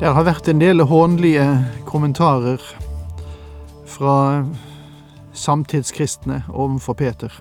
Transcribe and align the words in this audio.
Det 0.00 0.08
har 0.08 0.24
vært 0.24 0.46
en 0.48 0.60
del 0.62 0.80
hånlige 0.80 1.44
kommentarer 1.84 2.62
fra 3.84 4.44
samtidskristne 5.36 6.38
overfor 6.48 6.96
Peter. 6.96 7.34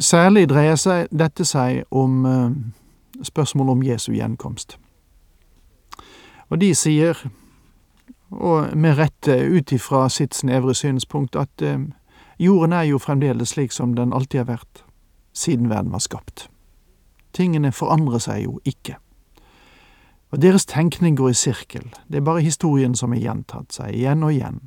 Særlig 0.00 0.46
dreier 0.48 0.78
seg, 0.80 1.10
dette 1.12 1.44
seg 1.44 1.82
om 1.90 2.22
spørsmålet 2.24 2.78
spørsmål 3.28 3.68
om 3.68 3.82
Jesu 3.82 4.12
gjenkomst. 4.12 4.78
Og 6.48 6.60
de 6.60 6.70
sier, 6.74 7.18
og 8.30 8.72
med 8.72 8.96
rette 8.96 9.36
ut 9.52 9.72
ifra 9.76 10.08
sitt 10.08 10.34
snevre 10.34 10.74
synspunkt, 10.74 11.36
at 11.36 11.60
uh, 11.60 11.76
jorden 12.38 12.72
er 12.72 12.88
jo 12.88 12.98
fremdeles 12.98 13.52
slik 13.52 13.76
som 13.76 13.92
den 13.94 14.16
alltid 14.16 14.46
har 14.46 14.48
vært, 14.54 14.82
siden 15.36 15.68
verden 15.68 15.92
var 15.92 16.00
skapt. 16.00 16.48
Tingene 17.36 17.72
forandrer 17.72 18.24
seg 18.24 18.46
jo 18.48 18.56
ikke. 18.64 18.96
Og 20.30 20.42
deres 20.42 20.66
tenkning 20.66 21.16
går 21.16 21.28
i 21.28 21.34
sirkel, 21.34 21.88
det 22.08 22.16
er 22.16 22.26
bare 22.26 22.40
historien 22.40 22.94
som 22.94 23.12
har 23.12 23.18
gjentatt 23.18 23.74
seg 23.74 23.94
igjen 23.94 24.22
og 24.22 24.32
igjen. 24.32 24.60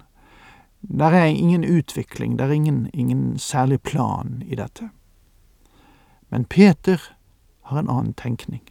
Der 0.82 1.16
er 1.16 1.26
ingen 1.26 1.64
utvikling, 1.64 2.40
der 2.40 2.46
er 2.46 2.52
ingen, 2.52 2.90
ingen 2.94 3.40
særlig 3.40 3.82
plan 3.82 4.44
i 4.46 4.56
dette. 4.56 4.90
Men 6.30 6.46
Peter 6.46 7.00
har 7.62 7.80
en 7.80 7.90
annen 7.90 8.14
tenkning. 8.14 8.62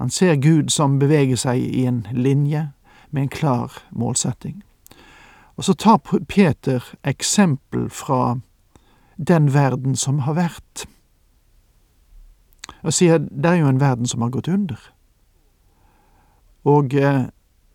Han 0.00 0.10
ser 0.10 0.36
Gud 0.36 0.70
som 0.70 0.98
beveger 0.98 1.36
seg 1.36 1.60
i 1.60 1.84
en 1.84 2.06
linje 2.12 2.70
med 3.10 3.22
en 3.22 3.28
klar 3.28 3.82
målsetting. 3.90 4.62
Og 5.56 5.64
så 5.64 5.74
tar 5.74 5.98
Peter 6.28 6.84
eksempel 7.04 7.90
fra 7.90 8.38
den 9.28 9.54
verden 9.54 9.96
som 9.96 10.18
har 10.18 10.34
vært, 10.34 10.86
og 12.82 12.94
sier 12.96 13.18
det 13.18 13.50
er 13.50 13.60
jo 13.60 13.68
en 13.68 13.80
verden 13.80 14.08
som 14.08 14.22
har 14.24 14.32
gått 14.32 14.48
under. 14.48 14.78
Og 16.64 16.94
eh, 16.94 17.24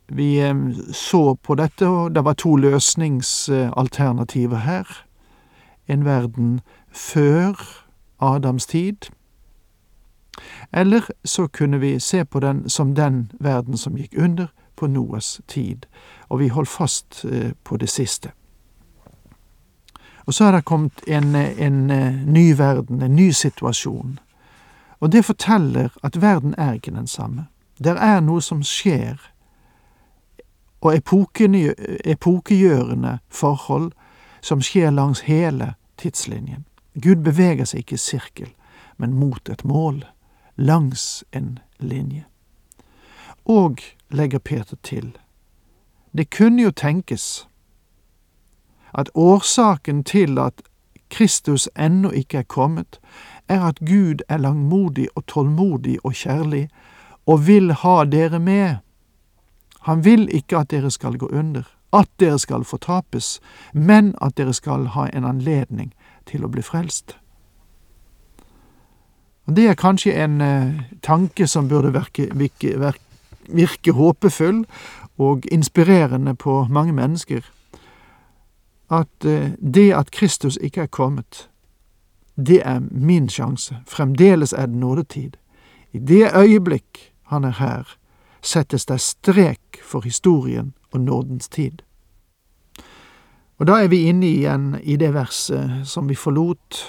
vi 0.07 0.41
eh, 0.41 0.55
så 0.93 1.35
på 1.35 1.55
dette, 1.55 1.87
og 1.87 2.15
det 2.15 2.25
var 2.25 2.33
to 2.33 2.55
løsningsalternativer 2.55 4.57
her. 4.57 5.05
En 5.87 6.05
verden 6.05 6.61
før 6.91 7.53
Adams 8.19 8.65
tid, 8.65 8.95
eller 10.73 11.01
så 11.23 11.47
kunne 11.47 11.79
vi 11.79 11.99
se 11.99 12.25
på 12.25 12.39
den 12.39 12.69
som 12.69 12.95
den 12.95 13.31
verden 13.39 13.77
som 13.77 13.95
gikk 13.95 14.13
under 14.17 14.47
på 14.75 14.87
Noas 14.87 15.41
tid, 15.47 15.85
og 16.29 16.39
vi 16.39 16.47
holdt 16.47 16.69
fast 16.69 17.25
eh, 17.25 17.51
på 17.63 17.77
det 17.77 17.89
siste. 17.89 18.31
Og 20.25 20.33
så 20.33 20.43
har 20.43 20.51
det 20.51 20.65
kommet 20.65 21.01
en, 21.07 21.35
en 21.35 21.87
ny 22.33 22.57
verden, 22.57 23.01
en 23.01 23.15
ny 23.15 23.31
situasjon, 23.31 24.19
og 24.99 25.11
det 25.11 25.25
forteller 25.25 25.89
at 26.03 26.21
verden 26.21 26.55
er 26.57 26.73
ikke 26.73 26.91
den 26.91 27.07
samme. 27.07 27.45
Der 27.83 27.95
er 27.95 28.19
noe 28.19 28.41
som 28.41 28.63
skjer, 28.63 29.31
og 30.81 30.95
epokegjørende 30.95 33.19
forhold 33.29 33.91
som 34.41 34.61
skjer 34.61 34.93
langs 34.93 35.25
hele 35.25 35.73
tidslinjen. 35.97 36.65
Gud 37.01 37.23
beveger 37.25 37.65
seg 37.65 37.83
ikke 37.83 37.97
i 37.97 38.03
sirkel, 38.03 38.51
men 38.97 39.17
mot 39.17 39.49
et 39.49 39.65
mål, 39.65 40.03
langs 40.55 41.23
en 41.33 41.59
linje. 41.79 42.25
Og, 43.45 43.81
legger 44.09 44.39
Peter 44.39 44.77
til, 44.83 45.17
det 46.17 46.29
kunne 46.37 46.61
jo 46.61 46.71
tenkes 46.71 47.47
at 48.93 49.09
årsaken 49.15 50.03
til 50.03 50.39
at 50.39 50.61
Kristus 51.09 51.69
ennå 51.75 52.09
ikke 52.09 52.37
er 52.37 52.47
kommet, 52.47 52.99
er 53.47 53.61
at 53.61 53.79
Gud 53.79 54.23
er 54.29 54.37
langmodig 54.37 55.07
og 55.15 55.25
tålmodig 55.27 55.97
og 56.03 56.13
kjærlig 56.13 56.69
og 57.25 57.47
vil 57.47 57.71
ha 57.71 58.03
dere 58.05 58.39
med. 58.39 58.77
Han 59.85 60.05
vil 60.05 60.29
ikke 60.33 60.57
at 60.57 60.71
dere 60.71 60.91
skal 60.91 61.17
gå 61.17 61.29
under, 61.29 61.63
at 61.93 62.09
dere 62.19 62.39
skal 62.39 62.63
fortapes, 62.63 63.39
men 63.73 64.15
at 64.21 64.37
dere 64.37 64.53
skal 64.53 64.87
ha 64.95 65.07
en 65.13 65.25
anledning 65.25 65.93
til 66.25 66.45
å 66.45 66.49
bli 66.49 66.63
frelst. 66.65 67.17
Det 69.45 69.67
er 69.69 69.77
kanskje 69.77 70.13
en 70.23 70.41
eh, 70.41 70.79
tanke 71.05 71.47
som 71.47 71.67
burde 71.69 71.93
virke, 71.93 72.31
virke, 72.33 72.93
virke 73.45 73.93
håpefull 73.93 74.63
og 75.21 75.45
inspirerende 75.51 76.33
på 76.35 76.65
mange 76.69 76.93
mennesker. 76.93 77.45
At 78.89 79.25
eh, 79.25 79.53
det 79.61 79.91
at 79.93 80.11
Kristus 80.11 80.57
ikke 80.57 80.81
er 80.81 80.89
kommet, 80.89 81.49
det 82.35 82.61
er 82.65 82.81
min 82.91 83.29
sjanse. 83.29 83.77
Fremdeles 83.87 84.53
er 84.53 84.65
det 84.65 84.75
nådetid. 84.75 85.37
I 85.93 85.99
det 85.99 86.31
øyeblikk 86.35 87.14
han 87.31 87.43
er 87.43 87.57
her, 87.59 87.95
settes 88.41 88.85
det 88.85 88.99
strek 89.01 89.81
for 89.83 90.05
historien 90.05 90.73
og 90.91 91.01
nådens 91.01 91.49
tid. 91.49 91.81
Og 93.57 93.67
da 93.67 93.79
er 93.83 93.87
vi 93.87 94.05
inne 94.09 94.27
igjen 94.27 94.75
i 94.83 94.97
det 94.99 95.13
verset 95.15 95.87
som 95.87 96.09
vi 96.09 96.15
forlot 96.15 96.81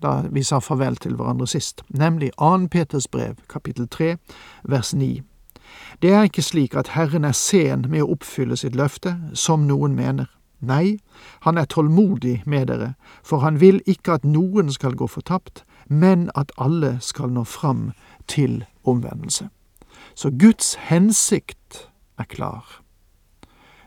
da 0.00 0.22
vi 0.32 0.42
sa 0.42 0.60
farvel 0.64 0.96
til 0.96 1.16
hverandre 1.18 1.46
sist, 1.50 1.82
nemlig 1.88 2.30
2. 2.38 2.68
Peters 2.72 3.08
brev, 3.08 3.34
kapittel 3.48 3.88
3, 3.88 4.16
vers 4.64 4.94
9. 4.94 5.20
Det 6.02 6.12
er 6.12 6.22
ikke 6.22 6.42
slik 6.42 6.74
at 6.74 6.94
Herren 6.94 7.24
er 7.24 7.36
sen 7.36 7.84
med 7.88 8.02
å 8.02 8.14
oppfylle 8.14 8.56
sitt 8.56 8.76
løfte, 8.76 9.16
som 9.34 9.66
noen 9.68 9.94
mener. 9.98 10.30
Nei, 10.60 10.98
han 11.44 11.58
er 11.58 11.68
tålmodig 11.68 12.42
med 12.46 12.68
dere, 12.68 12.94
for 13.24 13.44
han 13.44 13.60
vil 13.60 13.80
ikke 13.86 14.18
at 14.18 14.24
noen 14.24 14.72
skal 14.72 14.96
gå 14.96 15.06
fortapt, 15.08 15.64
men 15.90 16.30
at 16.34 16.52
alle 16.58 16.98
skal 17.00 17.32
nå 17.34 17.44
fram 17.44 17.90
til 18.28 18.64
omvendelse. 18.84 19.48
Så 20.14 20.30
Guds 20.30 20.74
hensikt 20.74 21.90
er 22.18 22.24
klar. 22.24 22.82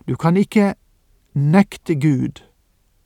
Du 0.07 0.15
kan 0.15 0.37
ikke 0.37 0.73
nekte 1.33 1.95
Gud 1.95 2.43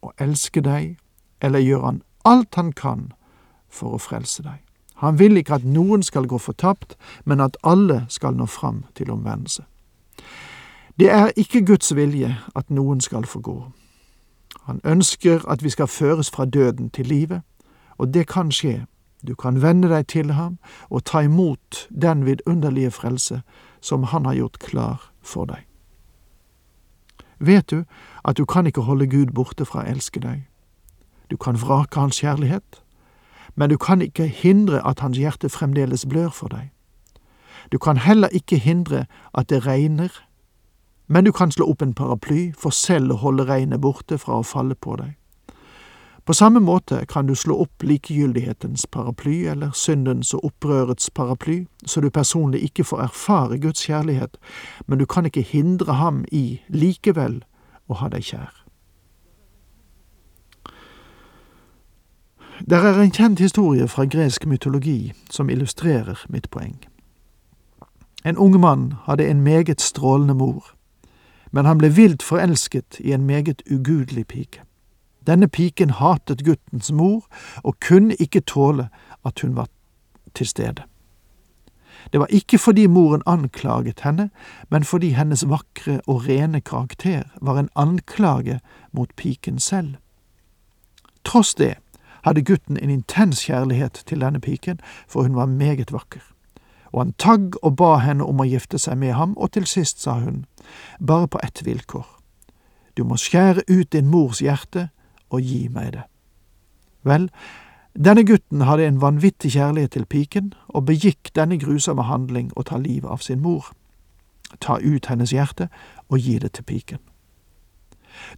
å 0.02 0.12
elske 0.18 0.62
deg, 0.66 0.98
eller 1.42 1.62
gjøre 1.62 1.86
han 1.86 2.02
alt 2.26 2.56
han 2.56 2.72
kan 2.74 3.12
for 3.70 3.94
å 3.94 4.02
frelse 4.02 4.44
deg. 4.44 4.64
Han 4.98 5.20
vil 5.20 5.38
ikke 5.38 5.60
at 5.62 5.66
noen 5.66 6.04
skal 6.04 6.26
gå 6.26 6.38
fortapt, 6.42 6.98
men 7.26 7.40
at 7.40 7.58
alle 7.64 8.06
skal 8.10 8.34
nå 8.34 8.46
fram 8.50 8.84
til 8.98 9.12
omvendelse. 9.14 9.64
Det 11.00 11.12
er 11.14 11.30
ikke 11.38 11.66
Guds 11.66 11.94
vilje 11.96 12.34
at 12.56 12.74
noen 12.74 13.02
skal 13.02 13.26
få 13.30 13.40
gå. 13.46 13.58
Han 14.66 14.82
ønsker 14.84 15.46
at 15.46 15.64
vi 15.64 15.70
skal 15.70 15.88
føres 15.88 16.32
fra 16.34 16.46
døden 16.46 16.90
til 16.90 17.06
livet, 17.06 17.42
og 17.98 18.14
det 18.14 18.28
kan 18.28 18.52
skje 18.52 18.86
du 19.28 19.36
kan 19.36 19.62
vende 19.62 19.90
deg 19.90 20.08
til 20.08 20.32
ham 20.38 20.58
og 20.90 21.04
ta 21.06 21.24
imot 21.26 21.88
den 21.90 22.26
vidunderlige 22.26 22.92
frelse 22.92 23.42
som 23.82 24.04
han 24.04 24.26
har 24.26 24.34
gjort 24.34 24.60
klar 24.60 25.12
for 25.22 25.46
deg. 25.46 25.66
Vet 27.40 27.70
du 27.70 27.84
at 28.26 28.38
du 28.38 28.46
kan 28.46 28.68
ikke 28.68 28.82
holde 28.82 29.08
Gud 29.08 29.34
borte 29.34 29.66
fra 29.66 29.84
å 29.84 29.90
elske 29.90 30.22
deg? 30.22 30.46
Du 31.30 31.38
kan 31.38 31.58
vrake 31.60 32.00
hans 32.00 32.22
kjærlighet, 32.22 32.82
men 33.56 33.70
du 33.70 33.78
kan 33.78 34.02
ikke 34.02 34.28
hindre 34.28 34.82
at 34.88 35.00
hans 35.00 35.18
hjerte 35.18 35.50
fremdeles 35.50 36.06
blør 36.06 36.30
for 36.30 36.48
deg. 36.48 36.72
Du 37.72 37.78
kan 37.78 37.98
heller 37.98 38.30
ikke 38.32 38.58
hindre 38.58 39.06
at 39.34 39.50
det 39.50 39.66
regner, 39.66 40.14
men 41.08 41.26
du 41.26 41.32
kan 41.32 41.52
slå 41.52 41.68
opp 41.70 41.82
en 41.82 41.94
paraply 41.94 42.54
for 42.54 42.70
selv 42.70 43.12
å 43.12 43.22
holde 43.22 43.48
regnet 43.50 43.82
borte 43.82 44.18
fra 44.18 44.40
å 44.40 44.46
falle 44.46 44.76
på 44.76 44.96
deg. 44.96 45.18
På 46.28 46.34
samme 46.34 46.60
måte 46.60 47.06
kan 47.06 47.28
du 47.28 47.36
slå 47.36 47.56
opp 47.64 47.84
likegyldighetens 47.84 48.86
paraply 48.92 49.46
eller 49.48 49.72
syndens 49.72 50.34
og 50.34 50.44
opprørets 50.46 51.10
paraply, 51.10 51.66
så 51.86 52.02
du 52.02 52.10
personlig 52.10 52.64
ikke 52.68 52.84
får 52.84 53.02
erfare 53.02 53.58
Guds 53.58 53.86
kjærlighet, 53.88 54.36
men 54.88 55.00
du 55.00 55.06
kan 55.06 55.26
ikke 55.26 55.42
hindre 55.42 55.94
ham 55.94 56.26
i 56.32 56.60
likevel 56.68 57.40
å 57.88 58.02
ha 58.02 58.12
deg 58.12 58.28
kjær. 58.28 58.52
Der 62.60 62.84
er 62.92 63.00
en 63.00 63.16
kjent 63.16 63.40
historie 63.40 63.88
fra 63.88 64.04
gresk 64.04 64.46
mytologi 64.46 65.14
som 65.32 65.50
illustrerer 65.50 66.28
mitt 66.28 66.52
poeng. 66.52 66.76
En 68.26 68.38
ung 68.38 68.60
mann 68.60 68.94
hadde 69.08 69.32
en 69.32 69.48
meget 69.48 69.82
strålende 69.82 70.36
mor, 70.36 70.74
men 71.52 71.66
han 71.66 71.80
ble 71.80 71.96
vilt 71.96 72.24
forelsket 72.24 73.00
i 73.00 73.16
en 73.16 73.24
meget 73.24 73.64
ugudelig 73.72 74.28
pike. 74.28 74.67
Denne 75.28 75.48
piken 75.48 75.90
hatet 76.00 76.46
guttens 76.46 76.92
mor 76.92 77.26
og 77.64 77.80
kunne 77.84 78.16
ikke 78.16 78.46
tåle 78.48 78.90
at 79.26 79.40
hun 79.44 79.56
var 79.56 79.68
til 80.34 80.48
stede. 80.48 80.84
Det 82.12 82.20
var 82.20 82.28
ikke 82.32 82.58
fordi 82.58 82.88
moren 82.88 83.22
anklaget 83.26 84.00
henne, 84.04 84.30
men 84.70 84.84
fordi 84.84 85.10
hennes 85.10 85.50
vakre 85.50 86.02
og 86.08 86.28
rene 86.28 86.62
karakter 86.62 87.24
var 87.42 87.60
en 87.60 87.70
anklage 87.76 88.60
mot 88.92 89.10
piken 89.16 89.60
selv. 89.60 89.96
Tross 91.26 91.56
det 91.56 91.76
hadde 92.24 92.44
gutten 92.44 92.78
en 92.78 92.90
intens 92.90 93.44
kjærlighet 93.44 94.04
til 94.06 94.22
denne 94.22 94.40
piken, 94.40 94.80
for 95.08 95.22
hun 95.22 95.36
var 95.36 95.46
meget 95.46 95.92
vakker. 95.92 96.24
Og 96.92 97.02
han 97.02 97.14
tagg 97.20 97.64
og 97.64 97.76
ba 97.76 97.98
henne 97.98 98.24
om 98.24 98.40
å 98.40 98.48
gifte 98.48 98.80
seg 98.80 98.98
med 98.98 99.14
ham, 99.14 99.36
og 99.38 99.52
til 99.52 99.68
sist 99.68 100.02
sa 100.02 100.20
hun, 100.20 100.46
bare 101.08 101.28
på 101.28 101.40
ett 101.44 101.66
vilkår. 101.66 102.08
Du 102.98 103.04
må 103.04 103.18
skjære 103.20 103.68
ut 103.70 103.92
din 103.94 104.08
mors 104.08 104.40
hjerte 104.40 104.90
og 105.30 105.42
gi 105.42 105.68
meg 105.72 105.94
det. 105.94 106.06
Vel, 107.08 107.30
denne 107.98 108.24
gutten 108.28 108.62
hadde 108.62 108.86
en 108.88 109.02
vanvittig 109.02 109.52
kjærlighet 109.52 109.92
til 109.92 110.06
piken, 110.06 110.54
og 110.68 110.86
begikk 110.86 111.32
denne 111.36 111.58
grusomme 111.60 112.06
handling 112.06 112.52
å 112.56 112.64
ta 112.68 112.78
livet 112.78 113.10
av 113.10 113.24
sin 113.26 113.42
mor. 113.42 113.72
Ta 114.60 114.78
ut 114.78 115.10
hennes 115.10 115.34
hjerte 115.34 115.70
og 116.10 116.20
gi 116.20 116.38
det 116.40 116.52
til 116.54 116.64
piken. 116.64 117.00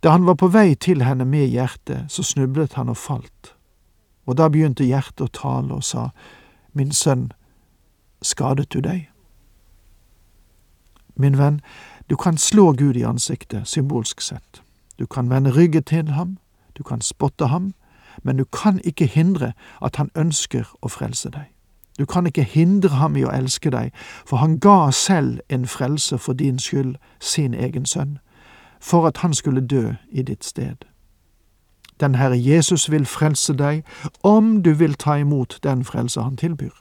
Da 0.03 0.11
han 0.11 0.25
var 0.25 0.35
på 0.35 0.47
vei 0.47 0.75
til 0.75 1.03
henne 1.03 1.25
med 1.25 1.47
hjertet, 1.47 2.11
så 2.11 2.23
snublet 2.23 2.73
han 2.73 2.89
og 2.89 2.97
falt, 2.97 3.53
og 4.25 4.37
da 4.37 4.49
begynte 4.49 4.87
hjertet 4.87 5.25
å 5.25 5.33
tale 5.33 5.79
og 5.79 5.83
sa, 5.83 6.09
Min 6.73 6.91
sønn, 6.91 7.31
skadet 8.21 8.69
du 8.73 8.79
deg? 8.79 9.09
Min 11.15 11.37
venn, 11.37 11.61
du 12.09 12.15
kan 12.15 12.37
slå 12.37 12.71
Gud 12.73 12.95
i 12.95 13.03
ansiktet, 13.03 13.67
symbolsk 13.67 14.21
sett. 14.21 14.61
Du 14.99 15.05
kan 15.05 15.29
vende 15.29 15.51
ryggen 15.51 15.83
til 15.83 16.11
ham, 16.11 16.37
du 16.79 16.83
kan 16.83 17.01
spotte 17.01 17.47
ham, 17.47 17.73
men 18.23 18.37
du 18.37 18.45
kan 18.45 18.79
ikke 18.83 19.05
hindre 19.05 19.51
at 19.81 19.95
han 19.95 20.09
ønsker 20.15 20.63
å 20.81 20.87
frelse 20.87 21.29
deg. 21.29 21.51
Du 21.99 22.05
kan 22.05 22.27
ikke 22.27 22.43
hindre 22.43 22.95
ham 22.95 23.15
i 23.19 23.25
å 23.27 23.31
elske 23.35 23.69
deg, 23.69 23.91
for 24.25 24.39
han 24.39 24.59
ga 24.63 24.91
selv 24.95 25.39
en 25.49 25.67
frelse 25.67 26.17
for 26.17 26.33
din 26.33 26.59
skyld, 26.59 26.95
sin 27.19 27.53
egen 27.53 27.85
sønn, 27.85 28.17
for 28.79 29.07
at 29.07 29.17
han 29.17 29.33
skulle 29.33 29.61
dø 29.61 29.93
i 30.11 30.23
ditt 30.23 30.45
sted. 30.45 30.87
Den 31.99 32.15
Herre 32.15 32.39
Jesus 32.39 32.91
vil 32.91 33.05
frelse 33.05 33.53
deg 33.53 33.83
om 34.23 34.63
du 34.63 34.71
vil 34.73 34.95
ta 34.95 35.17
imot 35.19 35.59
den 35.63 35.83
frelse 35.83 36.21
han 36.21 36.37
tilbyr. 36.37 36.71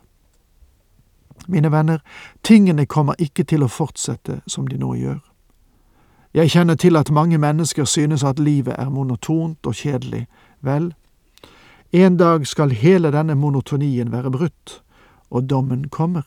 Mine 1.49 1.73
venner, 1.73 1.99
tingene 2.45 2.87
kommer 2.87 3.15
ikke 3.19 3.43
til 3.43 3.63
å 3.63 3.73
fortsette 3.73 4.41
som 4.47 4.67
de 4.67 4.79
nå 4.79 4.95
gjør. 4.95 5.28
Jeg 6.39 6.51
kjenner 6.51 6.75
til 6.75 6.97
at 6.97 7.11
mange 7.11 7.39
mennesker 7.39 7.85
synes 7.85 8.25
at 8.25 8.39
livet 8.39 8.75
er 8.79 8.89
monotont 8.89 9.67
og 9.67 9.75
kjedelig. 9.75 10.27
Vel, 10.61 10.95
en 11.93 12.17
dag 12.17 12.47
skal 12.47 12.71
hele 12.71 13.11
denne 13.13 13.35
monotonien 13.35 14.13
være 14.13 14.31
brutt, 14.31 14.83
og 15.31 15.51
dommen 15.51 15.89
kommer. 15.89 16.23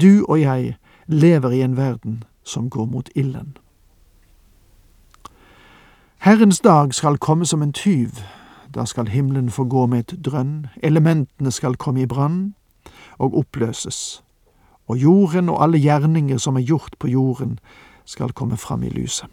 Du 0.00 0.24
og 0.28 0.40
jeg 0.40 0.76
lever 1.06 1.50
i 1.50 1.62
en 1.62 1.76
verden 1.76 2.22
som 2.44 2.70
går 2.70 2.84
mot 2.84 3.08
ilden. 3.14 3.56
Herrens 6.18 6.60
dag 6.60 6.94
skal 6.94 7.18
komme 7.18 7.46
som 7.46 7.62
en 7.62 7.72
tyv, 7.72 8.10
da 8.74 8.84
skal 8.84 9.08
himmelen 9.08 9.50
få 9.50 9.64
gå 9.64 9.86
med 9.86 9.98
et 9.98 10.24
drønn, 10.24 10.66
elementene 10.82 11.50
skal 11.50 11.74
komme 11.74 12.02
i 12.02 12.06
brann 12.06 12.54
og 13.18 13.38
oppløses, 13.38 14.22
og 14.86 14.96
jorden 14.96 15.48
og 15.48 15.62
alle 15.62 15.78
gjerninger 15.78 16.38
som 16.38 16.56
er 16.56 16.62
gjort 16.62 16.94
på 16.98 17.08
jorden, 17.08 17.58
skal 18.04 18.32
komme 18.32 18.56
fram 18.56 18.82
i 18.82 18.88
lyset. 18.88 19.28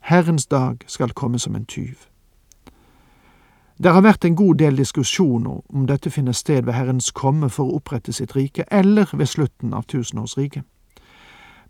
Herrens 0.00 0.46
dag 0.46 0.76
skal 0.86 1.10
komme 1.10 1.38
som 1.38 1.56
en 1.56 1.66
tyv. 1.66 1.96
Det 3.82 3.92
har 3.92 4.00
vært 4.00 4.24
en 4.24 4.36
god 4.36 4.54
del 4.54 4.76
diskusjoner 4.76 5.60
om 5.68 5.86
dette 5.86 6.10
finner 6.10 6.32
sted 6.32 6.62
ved 6.62 6.72
Herrens 6.72 7.10
komme 7.10 7.50
for 7.50 7.64
å 7.64 7.78
opprette 7.80 8.12
sitt 8.12 8.36
rike, 8.36 8.64
eller 8.70 9.10
ved 9.12 9.26
slutten 9.26 9.74
av 9.74 9.82
tusenårsriket. 9.82 10.62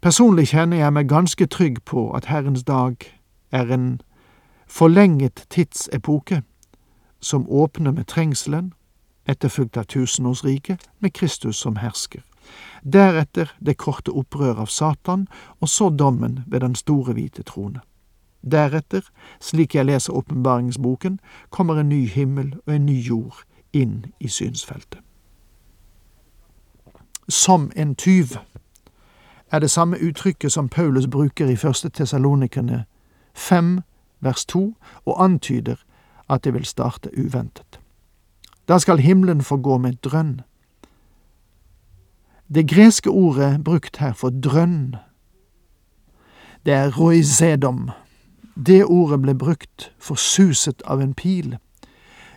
Personlig 0.03 0.49
kjenner 0.49 0.77
jeg 0.77 0.93
meg 0.93 1.09
ganske 1.09 1.47
trygg 1.47 1.79
på 1.85 2.11
at 2.13 2.27
Herrens 2.29 2.65
dag 2.65 2.97
er 3.53 3.71
en 3.73 4.01
forlenget 4.67 5.47
tidsepoke 5.51 6.43
som 7.21 7.49
åpner 7.49 7.91
med 7.91 8.05
trengselen, 8.05 8.73
etterfulgt 9.27 9.77
av 9.77 9.85
tusenårsriket 9.85 10.85
med 11.01 11.13
Kristus 11.13 11.57
som 11.57 11.77
hersker. 11.77 12.21
Deretter 12.83 13.55
det 13.67 13.77
korte 13.77 14.13
opprør 14.13 14.61
av 14.65 14.67
Satan, 14.67 15.27
og 15.61 15.69
så 15.69 15.89
dommen 15.91 16.45
ved 16.47 16.61
den 16.61 16.75
store 16.75 17.13
hvite 17.13 17.43
trone. 17.43 17.81
Deretter, 18.43 19.03
slik 19.41 19.75
jeg 19.75 19.87
leser 19.87 20.13
åpenbaringsboken, 20.13 21.21
kommer 21.51 21.81
en 21.81 21.89
ny 21.89 22.07
himmel 22.09 22.55
og 22.67 22.75
en 22.75 22.87
ny 22.87 22.99
jord 23.01 23.45
inn 23.73 24.05
i 24.21 24.29
synsfeltet. 24.29 25.01
Som 27.29 27.71
en 27.77 27.95
tyv 27.95 28.37
er 29.51 29.59
det 29.59 29.71
samme 29.71 29.97
uttrykket 29.97 30.53
som 30.53 30.69
Paulus 30.69 31.07
bruker 31.07 31.49
i 31.49 31.57
første 31.57 31.89
Tessalonikerne 31.89 32.85
5 33.35 33.81
vers 34.25 34.45
2, 34.45 34.75
og 35.05 35.25
antyder 35.25 35.77
at 36.31 36.45
det 36.45 36.55
vil 36.55 36.65
starte 36.65 37.11
uventet. 37.19 37.81
Da 38.69 38.79
skal 38.79 38.99
himmelen 38.99 39.43
få 39.43 39.57
gå 39.57 39.79
med 39.79 39.93
drønn. 39.93 40.41
Det 42.55 42.69
greske 42.69 43.11
ordet 43.11 43.65
brukt 43.65 43.97
her 43.97 44.13
for 44.13 44.31
drønn, 44.31 44.95
det 46.67 46.73
er 46.73 46.99
roisedom. 46.99 47.91
Det 48.67 48.85
ordet 48.85 49.23
ble 49.23 49.35
brukt 49.35 49.93
for 49.99 50.15
suset 50.15 50.83
av 50.87 51.01
en 51.03 51.15
pil, 51.15 51.57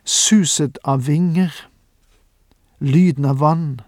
suset 0.03 0.79
av 0.83 1.05
vinger, 1.07 1.53
lyden 2.79 3.25
av 3.25 3.39
vann, 3.39 3.81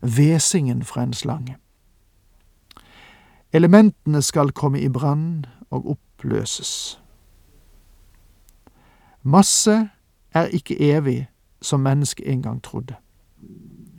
hvesingen 0.00 0.82
fra 0.84 1.02
en 1.06 1.14
slange. 1.14 1.56
Elementene 3.52 4.22
skal 4.22 4.50
komme 4.50 4.80
i 4.80 4.88
brann 4.88 5.46
og 5.70 5.94
oppløses. 5.94 7.00
Masse 9.22 9.88
er 10.34 10.46
ikke 10.46 10.80
evig, 10.80 11.28
som 11.62 11.80
mennesket 11.80 12.26
en 12.28 12.42
gang 12.42 12.62
trodde. 12.62 12.94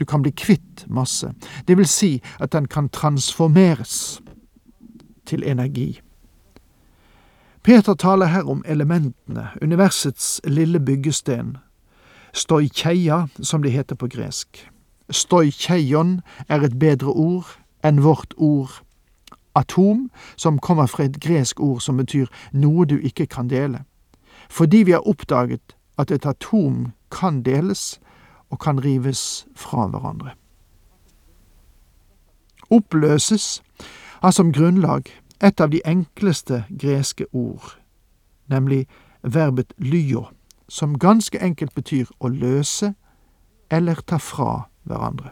Du 0.02 0.06
kan 0.06 0.22
bli 0.22 0.32
kvitt 0.34 0.86
masse, 0.90 1.30
det 1.68 1.78
vil 1.78 1.86
si 1.86 2.16
at 2.40 2.56
den 2.56 2.66
kan 2.66 2.88
transformeres 2.90 4.22
til 5.30 5.44
energi. 5.46 6.02
Peter 7.64 7.94
taler 7.94 8.26
her 8.26 8.50
om 8.50 8.64
elementene, 8.66 9.48
universets 9.62 10.42
lille 10.44 10.80
byggesten, 10.80 11.58
stoikeia, 12.34 13.28
som 13.42 13.62
det 13.62 13.72
heter 13.72 13.96
på 13.96 14.08
gresk. 14.08 14.72
Stoikeion 15.10 16.22
er 16.50 16.66
et 16.66 16.80
bedre 16.80 17.14
ord 17.14 17.46
enn 17.86 18.02
vårt 18.02 18.34
ord 18.38 18.82
atom, 19.56 20.10
som 20.36 20.58
kommer 20.60 20.90
fra 20.90 21.06
et 21.06 21.22
gresk 21.22 21.60
ord 21.60 21.86
som 21.86 22.02
betyr 22.02 22.26
noe 22.52 22.90
du 22.90 22.98
ikke 22.98 23.30
kan 23.30 23.54
dele. 23.54 23.86
Fordi 24.50 24.82
vi 24.84 24.98
har 24.98 25.08
oppdaget 25.08 25.76
at 26.02 26.12
et 26.12 26.26
atom 26.26 26.88
kan 27.12 27.44
deles 27.46 28.00
og 28.52 28.60
kan 28.60 28.80
rives 28.84 29.48
fra 29.56 29.88
hverandre. 29.88 30.36
Oppløses 32.72 33.64
har 34.22 34.32
som 34.32 34.52
grunnlag 34.54 35.10
et 35.44 35.62
av 35.62 35.72
de 35.72 35.82
enkleste 35.86 36.64
greske 36.70 37.26
ord, 37.34 37.76
nemlig 38.48 38.86
verbet 39.24 39.74
lyo, 39.78 40.28
som 40.70 41.00
ganske 41.00 41.40
enkelt 41.42 41.74
betyr 41.76 42.12
å 42.20 42.30
løse 42.32 42.94
eller 43.72 44.00
ta 44.08 44.20
fra 44.22 44.68
hverandre. 44.84 45.32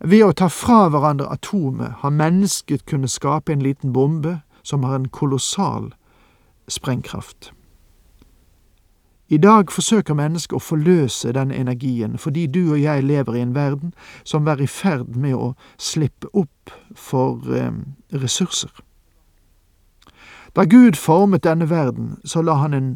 Ved 0.00 0.24
å 0.24 0.32
ta 0.32 0.48
fra 0.48 0.86
hverandre 0.88 1.28
atomet 1.28 2.00
har 2.00 2.14
mennesket 2.16 2.86
kunnet 2.88 3.12
skape 3.12 3.52
en 3.52 3.64
liten 3.64 3.92
bombe 3.92 4.38
som 4.62 4.84
har 4.84 4.96
en 4.96 5.08
kolossal 5.08 5.90
sprengkraft. 6.68 7.52
I 9.32 9.38
dag 9.38 9.70
forsøker 9.70 10.16
mennesket 10.18 10.56
å 10.58 10.62
forløse 10.62 11.30
den 11.36 11.52
energien 11.54 12.16
fordi 12.18 12.48
du 12.50 12.72
og 12.72 12.80
jeg 12.82 13.04
lever 13.06 13.36
i 13.38 13.42
en 13.44 13.52
verden 13.54 13.92
som 14.26 14.48
er 14.50 14.58
i 14.58 14.66
ferd 14.66 15.14
med 15.14 15.36
å 15.38 15.52
slippe 15.78 16.26
opp 16.34 16.72
for 16.98 17.38
eh, 17.54 17.70
ressurser. 18.10 18.72
Da 20.58 20.64
Gud 20.66 20.98
formet 20.98 21.44
denne 21.46 21.68
verden, 21.70 22.16
så 22.24 22.42
la 22.42 22.56
han 22.58 22.74
en 22.74 22.88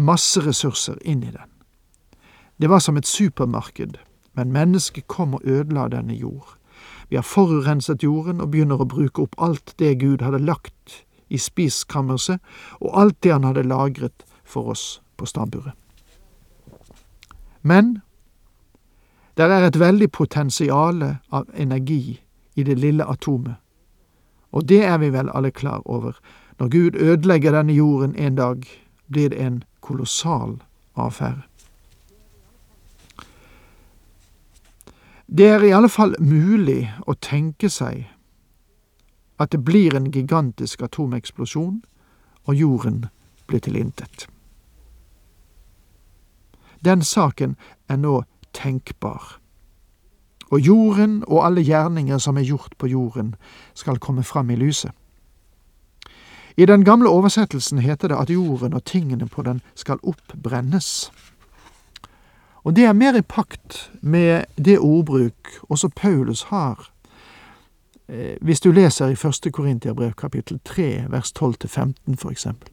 masse 0.00 0.40
ressurser 0.40 0.96
inn 1.04 1.20
i 1.28 1.34
den. 1.34 1.52
Det 2.56 2.72
var 2.72 2.80
som 2.80 2.96
et 2.96 3.06
supermarked, 3.06 3.98
men 4.32 4.56
mennesket 4.56 5.12
kom 5.12 5.36
og 5.36 5.44
ødela 5.44 5.90
denne 5.92 6.16
jord. 6.16 6.56
Vi 7.12 7.20
har 7.20 7.26
forurenset 7.26 8.00
jorden 8.00 8.40
og 8.40 8.54
begynner 8.54 8.80
å 8.80 8.88
bruke 8.88 9.28
opp 9.28 9.36
alt 9.36 9.74
det 9.76 9.98
Gud 10.00 10.24
hadde 10.24 10.40
lagt 10.40 11.04
i 11.28 11.36
spiskammerset, 11.36 12.40
og 12.80 12.96
alt 12.96 13.20
det 13.20 13.36
han 13.36 13.44
hadde 13.44 13.68
lagret 13.68 14.24
for 14.40 14.72
oss 14.72 15.02
på 15.20 15.28
stabburet. 15.28 15.76
Men 17.62 17.98
der 19.36 19.52
er 19.52 19.66
et 19.66 19.78
veldig 19.80 20.08
potensiale 20.12 21.18
av 21.32 21.50
energi 21.54 22.20
i 22.56 22.64
det 22.64 22.78
lille 22.80 23.04
atomet, 23.04 23.54
og 24.52 24.66
det 24.68 24.80
er 24.84 24.98
vi 24.98 25.12
vel 25.14 25.30
alle 25.34 25.52
klar 25.54 25.84
over. 25.84 26.16
Når 26.58 26.68
Gud 26.68 26.96
ødelegger 26.96 27.52
denne 27.52 27.72
jorden 27.72 28.16
en 28.16 28.34
dag, 28.34 28.64
blir 29.12 29.28
det 29.28 29.40
en 29.40 29.62
kolossal 29.80 30.58
affære. 30.96 31.42
Det 35.36 35.46
er 35.46 35.62
i 35.62 35.70
alle 35.70 35.88
fall 35.88 36.16
mulig 36.18 36.90
å 37.06 37.14
tenke 37.14 37.68
seg 37.70 38.08
at 39.40 39.52
det 39.52 39.62
blir 39.64 39.94
en 39.96 40.10
gigantisk 40.12 40.82
atomeksplosjon, 40.82 41.80
og 42.44 42.54
jorden 42.54 43.04
blir 43.46 43.62
til 43.64 43.76
intet. 43.76 44.26
Den 46.84 47.02
saken 47.02 47.56
er 47.88 47.96
nå 47.96 48.22
tenkbar, 48.52 49.40
og 50.50 50.60
jorden 50.60 51.24
og 51.26 51.44
alle 51.46 51.62
gjerninger 51.62 52.18
som 52.18 52.36
er 52.36 52.48
gjort 52.48 52.74
på 52.78 52.86
jorden, 52.86 53.34
skal 53.74 53.98
komme 53.98 54.22
fram 54.22 54.50
i 54.50 54.56
lyset. 54.56 54.90
I 56.56 56.66
den 56.66 56.84
gamle 56.84 57.08
oversettelsen 57.08 57.78
heter 57.78 58.08
det 58.08 58.16
at 58.16 58.30
jorden 58.30 58.74
og 58.74 58.84
tingene 58.84 59.28
på 59.28 59.42
den 59.42 59.60
skal 59.74 59.98
oppbrennes. 60.02 61.12
Og 62.64 62.76
det 62.76 62.84
er 62.84 62.92
mer 62.92 63.16
i 63.16 63.22
pakt 63.22 63.90
med 64.00 64.44
det 64.56 64.78
ordbruk 64.78 65.60
også 65.62 65.88
Paulus 65.88 66.42
har. 66.42 66.90
Eh, 68.08 68.36
hvis 68.40 68.60
du 68.60 68.72
leser 68.72 69.08
i 69.08 69.14
første 69.14 69.50
Korintiabrev 69.50 70.12
kapittel 70.12 70.60
3 70.64 71.04
vers 71.08 71.32
12-15 71.38 72.16
for 72.16 72.30
eksempel. 72.30 72.68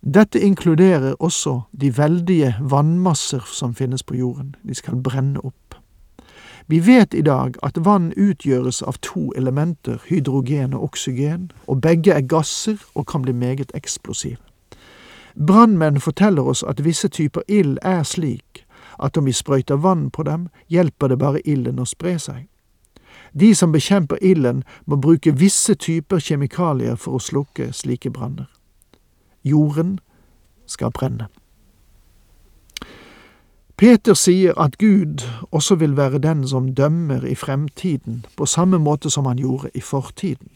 Dette 0.00 0.40
inkluderer 0.40 1.14
også 1.18 1.60
de 1.80 1.98
veldige 1.98 2.54
vannmasser 2.60 3.44
som 3.46 3.74
finnes 3.74 4.02
på 4.02 4.14
jorden. 4.14 4.54
De 4.68 4.74
skal 4.74 4.96
brenne 4.96 5.40
opp. 5.44 5.74
Vi 6.66 6.86
vet 6.86 7.14
i 7.14 7.20
dag 7.22 7.54
at 7.62 7.84
vann 7.84 8.12
utgjøres 8.16 8.82
av 8.82 8.96
to 9.02 9.32
elementer, 9.36 9.98
hydrogen 10.08 10.74
og 10.74 10.82
oksygen, 10.82 11.50
og 11.66 11.80
begge 11.80 12.12
er 12.12 12.20
gasser 12.20 12.78
og 12.94 13.06
kan 13.06 13.22
bli 13.22 13.32
meget 13.32 13.72
eksplosive. 13.74 14.40
Brannmenn 15.46 16.00
forteller 16.00 16.42
oss 16.42 16.62
at 16.62 16.84
visse 16.84 17.08
typer 17.08 17.42
ild 17.48 17.78
er 17.82 18.02
slik 18.02 18.64
at 18.98 19.16
om 19.16 19.24
vi 19.24 19.32
sprøyter 19.32 19.76
vann 19.76 20.10
på 20.10 20.22
dem, 20.22 20.48
hjelper 20.68 21.08
det 21.08 21.18
bare 21.18 21.40
ilden 21.48 21.78
å 21.78 21.84
spre 21.84 22.18
seg. 22.18 22.46
De 23.32 23.54
som 23.54 23.72
bekjemper 23.72 24.18
ilden, 24.22 24.64
må 24.86 24.96
bruke 24.96 25.32
visse 25.36 25.74
typer 25.74 26.18
kjemikalier 26.18 26.96
for 26.96 27.16
å 27.16 27.22
slukke 27.22 27.72
slike 27.72 28.10
branner. 28.10 28.48
Jorden 29.44 29.98
skal 30.66 30.90
brenne. 30.90 31.26
Peter 33.80 34.14
sier 34.14 34.58
at 34.60 34.78
Gud 34.78 35.24
også 35.50 35.74
vil 35.80 35.96
være 35.96 36.18
den 36.18 36.48
som 36.48 36.74
dømmer 36.74 37.24
i 37.24 37.34
fremtiden, 37.34 38.26
på 38.36 38.46
samme 38.46 38.78
måte 38.78 39.10
som 39.10 39.26
han 39.26 39.36
gjorde 39.36 39.70
i 39.74 39.80
fortiden. 39.80 40.48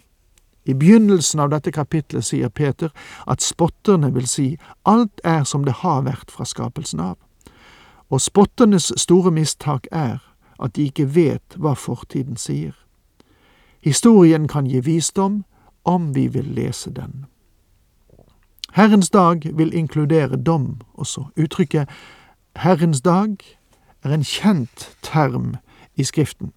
I 0.64 0.74
begynnelsen 0.74 1.40
av 1.40 1.48
dette 1.52 1.72
kapitlet 1.72 2.24
sier 2.24 2.48
Peter 2.48 2.92
at 3.28 3.42
spotterne 3.42 4.12
vil 4.12 4.28
si 4.28 4.46
alt 4.84 5.20
er 5.24 5.44
som 5.44 5.64
det 5.64 5.80
har 5.80 6.04
vært 6.04 6.30
fra 6.32 6.44
skapelsen 6.44 7.00
av. 7.00 7.16
Og 8.12 8.20
spotternes 8.20 8.92
store 8.96 9.32
mistak 9.32 9.88
er 9.92 10.20
at 10.60 10.76
de 10.76 10.88
ikke 10.88 11.08
vet 11.14 11.56
hva 11.56 11.72
fortiden 11.72 12.36
sier. 12.36 12.76
Historien 13.84 14.48
kan 14.48 14.68
gi 14.68 14.80
visdom 14.80 15.44
om 15.84 16.12
vi 16.14 16.28
vil 16.28 16.52
lese 16.56 16.90
den. 16.90 17.24
Herrens 18.74 19.10
dag 19.10 19.58
vil 19.58 19.74
inkludere 19.74 20.36
dom 20.36 20.80
også. 20.94 21.24
Uttrykket 21.36 21.88
Herrens 22.56 23.00
dag 23.00 23.36
er 24.02 24.10
en 24.10 24.24
kjent 24.24 24.96
term 25.02 25.54
i 25.94 26.04
Skriften. 26.04 26.52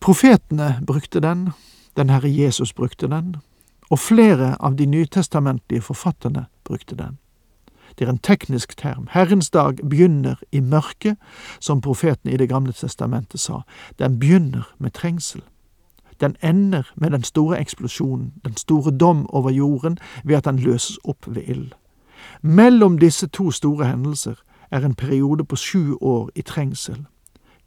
Profetene 0.00 0.80
brukte 0.86 1.20
den, 1.20 1.50
den 1.96 2.10
Herre 2.10 2.30
Jesus 2.32 2.72
brukte 2.72 3.06
den, 3.06 3.36
og 3.90 3.98
flere 3.98 4.56
av 4.60 4.78
de 4.78 4.86
nytestamentlige 4.86 5.82
forfatterne 5.82 6.46
brukte 6.64 6.96
den. 6.96 7.18
Det 7.98 8.06
er 8.06 8.10
en 8.10 8.18
teknisk 8.18 8.76
term. 8.76 9.08
Herrens 9.10 9.50
dag 9.50 9.76
begynner 9.90 10.40
i 10.52 10.60
mørket, 10.60 11.16
som 11.60 11.80
profeten 11.80 12.30
i 12.30 12.36
Det 12.36 12.48
gamle 12.48 12.72
testamentet 12.72 13.40
sa. 13.40 13.60
Den 13.98 14.18
begynner 14.18 14.74
med 14.78 14.90
trengsel. 14.90 15.42
Den 16.20 16.36
ender 16.42 16.82
med 16.96 17.10
den 17.10 17.22
store 17.22 17.60
eksplosjonen, 17.60 18.32
den 18.44 18.56
store 18.56 18.90
dom 18.98 19.30
over 19.30 19.50
jorden, 19.50 19.98
ved 20.24 20.36
at 20.36 20.44
den 20.44 20.58
løses 20.58 20.98
opp 21.04 21.26
ved 21.26 21.42
ild. 21.46 21.72
Mellom 22.42 22.98
disse 22.98 23.26
to 23.26 23.50
store 23.50 23.86
hendelser 23.86 24.34
er 24.70 24.86
en 24.86 24.94
periode 24.94 25.44
på 25.44 25.56
sju 25.56 25.98
år 26.00 26.30
i 26.34 26.42
trengsel. 26.42 27.06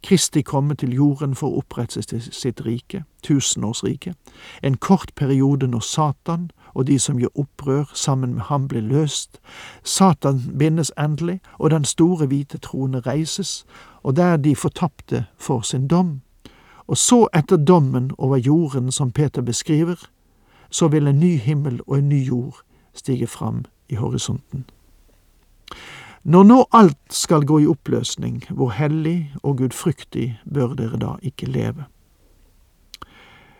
Kristi 0.02 0.42
komme 0.42 0.74
til 0.74 0.94
jorden 0.94 1.34
for 1.34 1.48
å 1.48 1.60
opprette 1.62 2.02
sitt 2.02 2.60
rike, 2.66 3.04
tusenårsriket, 3.22 4.16
en 4.62 4.76
kort 4.76 5.12
periode 5.14 5.66
når 5.66 5.80
Satan 5.80 6.50
og 6.74 6.86
de 6.86 6.98
som 6.98 7.18
gjør 7.20 7.38
opprør 7.38 7.92
sammen 7.94 8.34
med 8.34 8.42
ham, 8.42 8.68
blir 8.68 8.80
løst. 8.80 9.40
Satan 9.84 10.40
bindes 10.58 10.92
endelig, 10.98 11.40
og 11.58 11.70
den 11.70 11.84
store 11.84 12.26
hvite 12.26 12.58
trone 12.58 13.00
reises, 13.00 13.64
og 14.02 14.16
der 14.16 14.36
de 14.36 14.56
fortapte 14.56 15.24
får 15.38 15.60
sin 15.62 15.88
dom. 15.88 16.20
Og 16.92 16.98
så, 17.00 17.24
etter 17.32 17.56
dommen 17.56 18.10
over 18.18 18.36
jorden 18.36 18.92
som 18.92 19.10
Peter 19.10 19.42
beskriver, 19.42 19.96
så 20.70 20.88
vil 20.92 21.08
en 21.08 21.20
ny 21.20 21.38
himmel 21.40 21.80
og 21.86 21.98
en 21.98 22.08
ny 22.08 22.20
jord 22.26 22.58
stige 22.92 23.26
fram 23.26 23.64
i 23.88 23.94
horisonten. 23.94 24.66
Når 26.22 26.44
nå 26.44 26.58
alt 26.72 27.16
skal 27.16 27.46
gå 27.48 27.62
i 27.62 27.66
oppløsning, 27.66 28.44
hvor 28.50 28.76
hellig 28.76 29.32
og 29.42 29.56
gudfryktig 29.56 30.38
bør 30.54 30.76
dere 30.76 31.00
da 31.00 31.16
ikke 31.22 31.48
leve? 31.48 31.88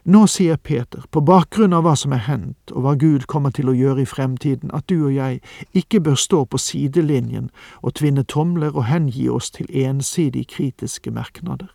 Nå 0.05 0.27
sier 0.27 0.57
Peter, 0.57 1.01
på 1.11 1.25
bakgrunn 1.25 1.73
av 1.73 1.87
hva 1.87 1.97
som 1.97 2.13
er 2.13 2.27
hendt 2.29 2.73
og 2.77 2.85
hva 2.85 2.97
Gud 3.01 3.25
kommer 3.33 3.51
til 3.51 3.73
å 3.73 3.79
gjøre 3.79 4.05
i 4.05 4.11
fremtiden, 4.13 4.71
at 4.77 4.93
du 4.93 5.07
og 5.07 5.15
jeg 5.15 5.41
ikke 5.73 6.05
bør 6.05 6.21
stå 6.21 6.45
på 6.45 6.61
sidelinjen 6.61 7.49
og 7.81 7.95
tvinne 7.97 8.29
tomler 8.29 8.77
og 8.77 8.91
hengi 8.93 9.31
oss 9.33 9.49
til 9.57 9.71
ensidig 9.73 10.51
kritiske 10.53 11.11
merknader. 11.11 11.73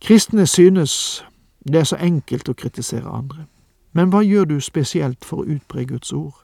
Kristne 0.00 0.46
synes 0.46 1.24
det 1.66 1.80
er 1.80 1.84
så 1.84 1.96
enkelt 1.96 2.48
å 2.48 2.54
kritisere 2.54 3.10
andre, 3.10 3.46
men 3.92 4.12
hva 4.12 4.22
gjør 4.22 4.44
du 4.44 4.60
spesielt 4.60 5.24
for 5.24 5.42
å 5.42 5.56
utbre 5.56 5.84
Guds 5.84 6.12
ord? 6.12 6.36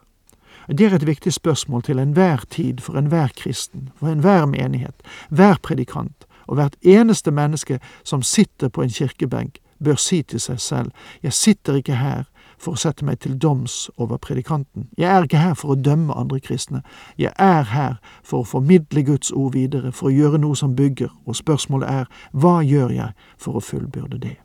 Det 0.67 0.85
er 0.85 0.95
et 0.95 1.07
viktig 1.07 1.33
spørsmål 1.33 1.83
til 1.85 1.99
enhver 1.99 2.43
tid 2.49 2.81
for 2.81 2.97
enhver 2.97 3.29
kristen, 3.37 3.89
for 3.95 4.09
enhver 4.09 4.45
menighet, 4.45 4.95
hver 5.29 5.59
predikant 5.61 6.25
og 6.47 6.55
hvert 6.59 6.75
eneste 6.81 7.31
menneske 7.31 7.79
som 8.03 8.23
sitter 8.23 8.69
på 8.69 8.81
en 8.81 8.89
kirkebenk 8.89 9.59
bør 9.83 9.95
si 9.95 10.21
til 10.23 10.39
seg 10.39 10.59
selv, 10.59 10.91
jeg 11.23 11.33
sitter 11.33 11.79
ikke 11.79 11.95
her 11.95 12.23
for 12.57 12.75
å 12.75 12.79
sette 12.79 13.05
meg 13.05 13.19
til 13.23 13.37
doms 13.41 13.89
over 13.97 14.17
predikanten, 14.17 14.89
jeg 14.97 15.09
er 15.11 15.27
ikke 15.27 15.41
her 15.41 15.53
for 15.59 15.73
å 15.73 15.79
dømme 15.79 16.15
andre 16.15 16.39
kristne, 16.39 16.81
jeg 17.17 17.33
er 17.39 17.69
her 17.71 17.99
for 18.23 18.41
å 18.43 18.49
formidle 18.49 19.03
Guds 19.03 19.31
ord 19.31 19.53
videre, 19.53 19.91
for 19.91 20.09
å 20.09 20.15
gjøre 20.15 20.41
noe 20.41 20.55
som 20.55 20.75
bygger, 20.75 21.11
og 21.25 21.35
spørsmålet 21.35 21.89
er, 21.89 22.09
hva 22.31 22.59
gjør 22.63 22.95
jeg 22.95 23.13
for 23.37 23.59
å 23.59 23.63
fullbyrde 23.63 24.21
det? 24.23 24.35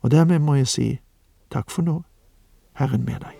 Og 0.00 0.10
dermed 0.10 0.40
må 0.44 0.60
jeg 0.60 0.72
si, 0.72 0.88
takk 1.52 1.70
for 1.70 1.84
nå, 1.84 2.00
Herren 2.80 3.04
med 3.04 3.20
deg. 3.20 3.39